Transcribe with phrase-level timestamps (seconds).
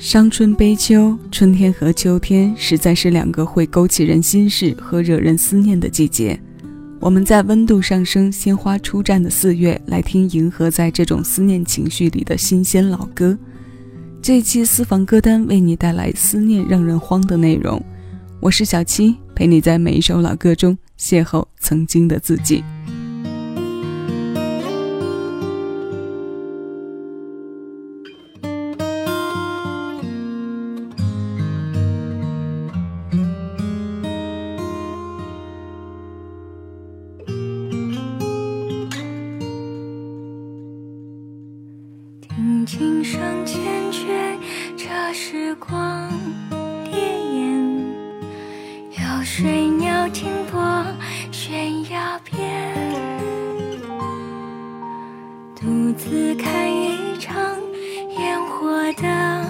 [0.00, 6.40] 伤春悲秋，春天和秋天实在是两个会勾起人心事和惹人思念的季节。
[6.98, 13.38] 我们在温度上升、鲜花初绽的四月，来听银河在这种思念情绪里的新鲜老歌。
[14.22, 17.78] 这期私房歌单为你带来思念让人慌的内容。
[18.40, 22.64] 我是小七，陪你在每一首老歌中邂逅曾经的自己。
[42.70, 43.58] 琴声缱
[43.90, 44.38] 绻，
[44.76, 46.08] 这时光
[46.84, 47.84] 叠烟，
[48.92, 50.86] 有水鸟停泊
[51.32, 52.72] 悬崖边，
[55.56, 57.34] 独自看一场
[58.16, 59.49] 烟火的。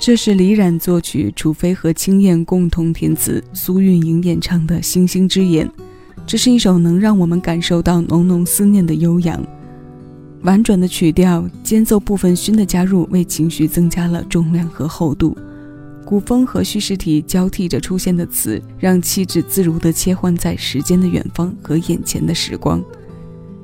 [0.00, 5.68] 这是李冉作曲，楚飞和青燕共同填词，苏运莹演唱的《星星之眼》。
[6.26, 9.38] 这是一首能让我们感受到浓浓思念的悠扬。
[10.40, 15.36] 婉转的曲调，间奏部分熏的加入，为情绪增加了重量和厚度。
[16.06, 22.82] 古风和叙事体交替着出现的词，让气质自如地切换在时间的远方和眼前的时光。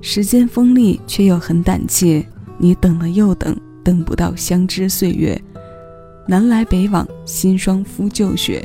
[0.00, 2.24] 时间锋利，却又很胆怯。
[2.56, 5.42] 你等了又等，等不到相知岁月。
[6.30, 8.64] 南来北往，新霜敷旧雪，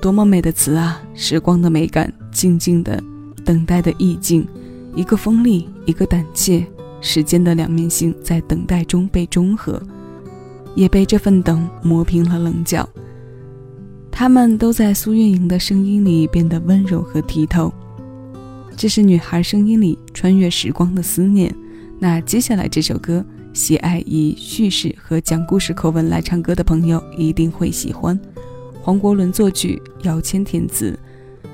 [0.00, 0.98] 多么美的词啊！
[1.12, 3.04] 时光的美感，静静的
[3.44, 4.48] 等待的意境，
[4.96, 6.66] 一个锋利，一个胆怯，
[7.02, 9.78] 时间的两面性在等待中被中和，
[10.74, 12.88] 也被这份等磨平了棱角。
[14.10, 17.70] 他们都在苏运莹的声音里变得温柔和剔透，
[18.74, 21.54] 这是女孩声音里穿越时光的思念。
[21.98, 23.22] 那接下来这首歌。
[23.52, 28.18] 喜爱以叙事和讲故事口吻来唱歌的朋友一定会喜欢。
[28.80, 30.98] 黄国伦作曲，姚谦填词，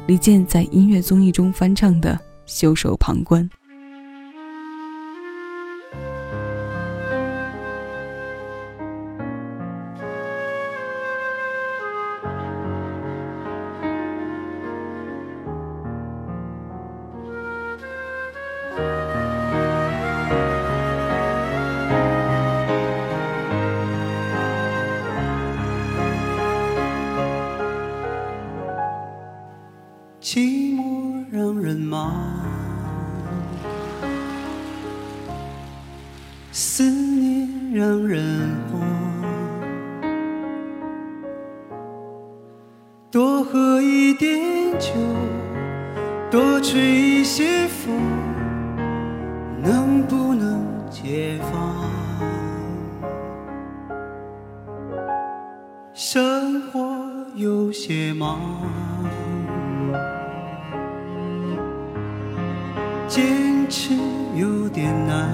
[0.07, 2.13] 李健在音乐综艺中翻唱的
[2.45, 3.49] 《袖手旁观》。
[49.67, 51.51] 能不能解放？
[55.93, 56.79] 生活
[57.35, 58.39] 有些忙。
[63.09, 63.93] 坚持
[64.37, 65.29] 有点难，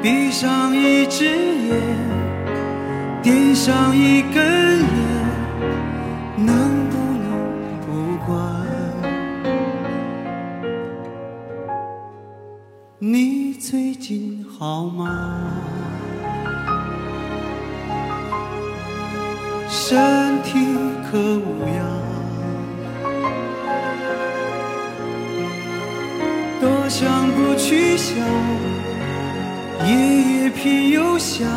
[0.00, 1.76] 闭上一只眼，
[3.20, 4.57] 点上一根
[14.58, 15.52] 好吗？
[19.68, 20.58] 身体
[21.08, 21.86] 可无恙？
[26.60, 28.16] 多想不去想，
[29.86, 29.94] 夜
[30.42, 31.48] 夜偏又想，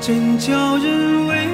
[0.00, 1.48] 真叫人为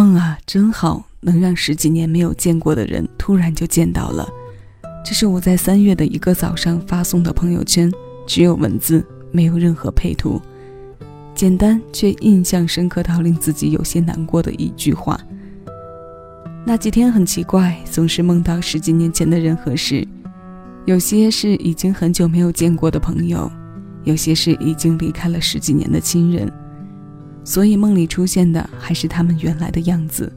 [0.00, 4.26] 梦啊，真好，能让十几年没有见过的人突然就见到了。
[5.04, 7.92] 这是我在三月的一个早上发送的朋友圈，
[8.26, 10.40] 只有文字，没有任何配图，
[11.34, 15.20] 简单却印象深刻到令自己有些难过的一句话。
[16.64, 20.08] 那几天很奇怪，总是梦到十几年前的人和事，
[20.86, 23.52] 有些是已经很久没有见过的朋友，
[24.04, 26.50] 有些是已经离开了十几年的亲人。
[27.44, 30.32] 所以梦里出现的还是他们原来的样子。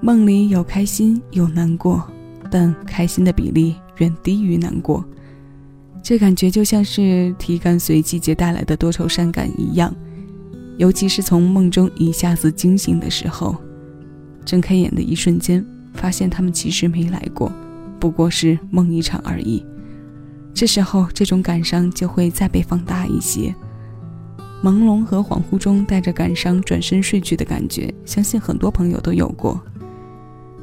[0.00, 2.02] 梦里有开心有难过，
[2.50, 5.04] 但开心的比例远低于难过。
[6.02, 9.92] 这感觉就像是体感随季节带来的多愁善感一样，
[10.76, 13.56] 尤其是从梦中一下子惊醒的时候，
[14.44, 17.50] 睁开眼的一瞬间，发现他们其实没来过，
[17.98, 19.64] 不过是梦一场而已。
[20.54, 23.52] 这时候，这种感伤就会再被放大一些。
[24.66, 29.60] 朦胧和恍惚中带着感伤，转身睡去的感觉，相信很多朋友都有过。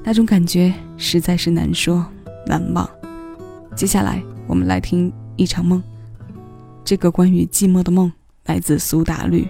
[0.03, 2.05] 那种感觉实在是难说
[2.45, 2.89] 难忘。
[3.77, 5.81] 接下来我们来听一场梦，
[6.83, 8.12] 这个关于寂寞的梦
[8.43, 9.48] 来自苏打绿。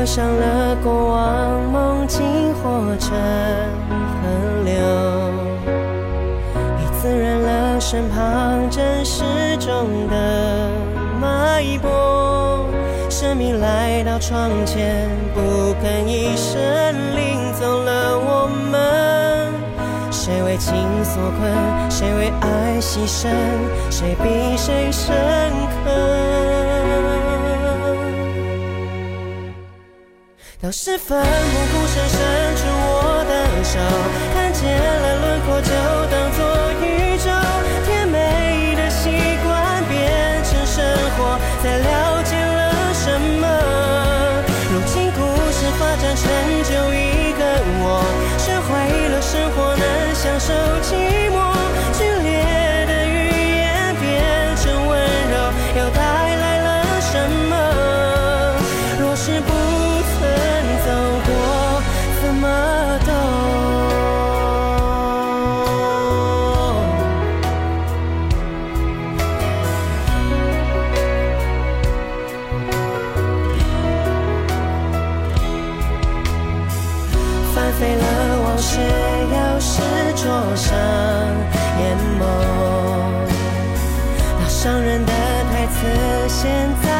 [0.00, 2.22] 合上了过往，梦境
[2.54, 3.10] 化成
[4.22, 4.72] 河流，
[6.78, 9.22] 已滋润了身旁真实
[9.58, 10.70] 中的
[11.20, 12.64] 脉搏。
[13.10, 16.58] 生命来到窗前，不吭一声，
[17.14, 19.52] 领走了我们。
[20.10, 21.90] 谁为情所困？
[21.90, 23.28] 谁为爱牺牲？
[23.90, 25.14] 谁比谁深
[25.84, 26.19] 刻？
[30.62, 32.18] 当时奋不顾身伸
[32.56, 33.80] 出我的手，
[34.34, 35.70] 看见了轮廓就
[36.10, 36.38] 当作
[36.84, 37.69] 宇宙。
[80.60, 80.76] 上
[81.80, 82.22] 眼眸。
[84.38, 85.12] 那伤人的
[85.50, 86.50] 台词现
[86.82, 86.99] 在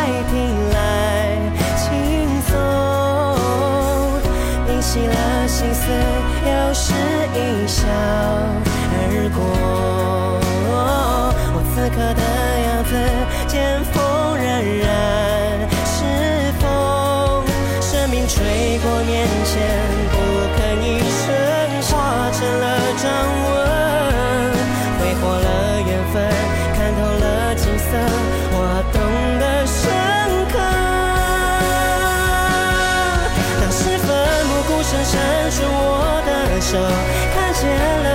[36.71, 36.79] 手，
[37.35, 38.10] 看见了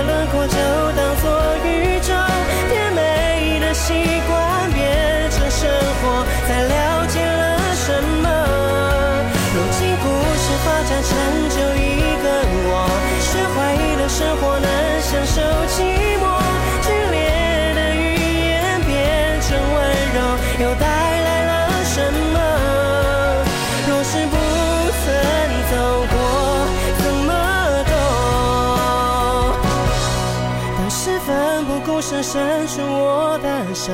[32.26, 33.92] 伸出我的手，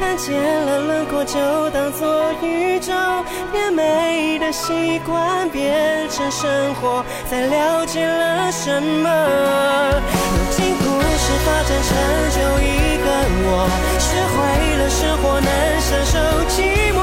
[0.00, 1.38] 看见了轮廓就
[1.70, 2.94] 当做宇宙，
[3.52, 9.10] 甜美的习惯变成生活，才了解了什么。
[10.08, 11.92] 如今故事发展成
[12.32, 13.06] 就一个
[13.44, 13.68] 我，
[14.00, 14.36] 学会
[14.78, 16.16] 了生活，能享受
[16.48, 16.56] 寂
[16.96, 16.98] 寞，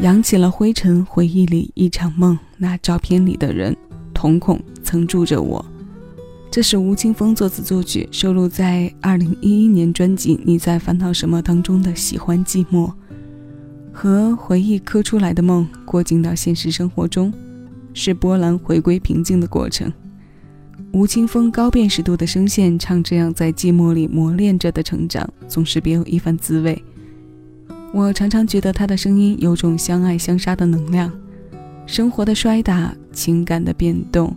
[0.00, 2.38] 扬起了灰尘，回忆里一场梦。
[2.58, 3.74] 那照片里的人，
[4.12, 5.64] 瞳孔曾住着我。
[6.50, 12.86] 这是吴青峰作词作曲，收录在2011年专辑《你在烦恼什么》当中的《喜欢寂寞》，
[13.90, 17.32] 和回忆磕出来的梦过境到现实生活中，
[17.94, 19.90] 是波澜回归平静的过程。
[20.92, 26.82] 吴青峰高辨识度的声线，唱这样在寂寞里磨练着的成长，总是别有一番滋味。
[27.96, 31.10] 我常常觉得他的声音有种相爱相杀的能量，
[31.86, 34.36] 生活的摔打，情感的变动，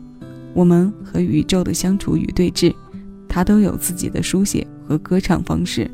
[0.53, 2.73] 我们和宇宙的相处与对峙，
[3.27, 5.91] 他都有自己的书写和歌唱方式。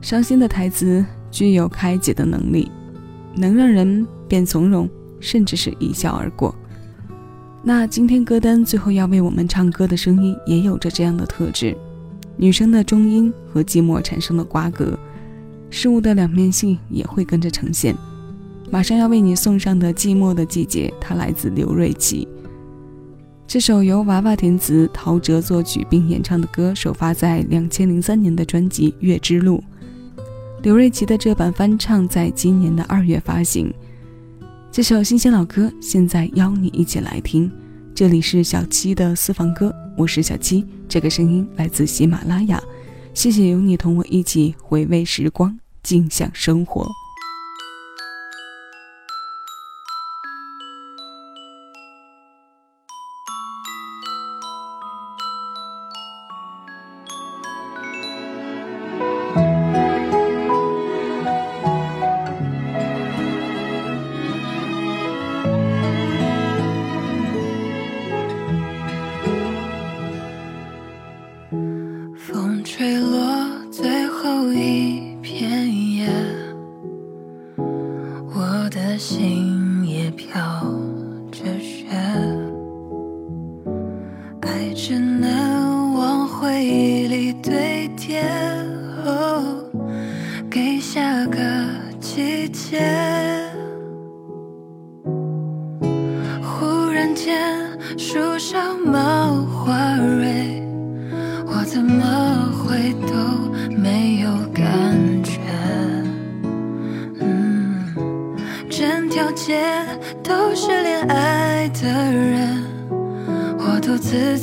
[0.00, 2.68] 伤心的台词具有开解的能力，
[3.36, 4.90] 能让人变从容，
[5.20, 6.52] 甚至是一笑而过。
[7.62, 11.76] 那今天歌单最后要为我们唱歌的声音也有着这样的特质，
[12.36, 14.98] 女生的中音和寂寞产生的瓜葛。
[15.70, 17.94] 事物的两面性也会跟着呈现。
[18.70, 22.28] 马上要为你送上的《寂寞的季节》，它来自刘瑞琦。
[23.46, 29.62] 这首由娃娃填词、陶喆作曲并演唱的歌，首发在两千零三年的专辑《月之路》。
[30.62, 33.72] 刘瑞琦的这版翻唱在今年的二月发行。
[34.70, 37.50] 这首新鲜老歌，现在邀你一起来听。
[37.94, 42.62] 这里是小七的私房歌，我是小七，这个声音来自喜马拉雅。
[43.18, 46.86] 谢谢有你同我一起回味时光，尽享生活。
[73.08, 73.47] love.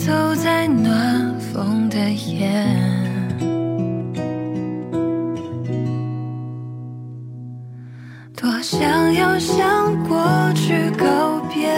[0.05, 2.47] 走在暖风的夜。
[8.35, 10.15] 多想要向过
[10.53, 11.75] 去告别，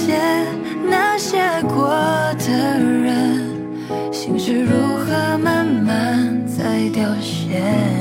[0.00, 0.16] 些
[0.88, 1.90] 那些过
[2.38, 3.44] 的人，
[4.10, 4.70] 心事如
[5.04, 7.99] 何慢慢在凋谢。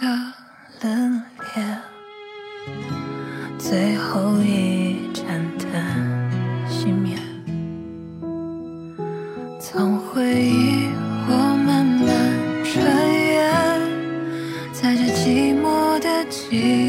[0.00, 0.06] 的
[0.82, 1.60] 冷冽，
[3.58, 5.24] 最后一盏
[5.58, 5.70] 灯
[6.68, 7.16] 熄灭。
[9.60, 10.88] 从回忆
[11.28, 11.32] 我
[11.66, 12.06] 慢慢
[12.64, 13.42] 穿越，
[14.72, 16.83] 在这寂寞的季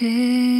[0.00, 0.57] take